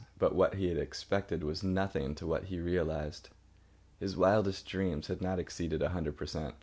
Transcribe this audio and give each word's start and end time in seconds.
But 0.17 0.33
what 0.33 0.55
he 0.55 0.65
had 0.69 0.79
expected 0.79 1.43
was 1.43 1.61
nothing 1.61 2.15
to 2.15 2.25
what 2.25 2.45
he 2.45 2.59
realised. 2.59 3.29
His 3.99 4.17
wildest 4.17 4.65
dreams 4.65 5.09
had 5.09 5.21
not 5.21 5.37
exceeded 5.37 5.83
a 5.83 5.89
hundred 5.89 6.17
per 6.17 6.25
cent. 6.25 6.55